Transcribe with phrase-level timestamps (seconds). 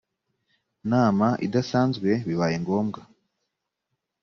[0.91, 3.01] nama idasanzwe bibaye ngombwa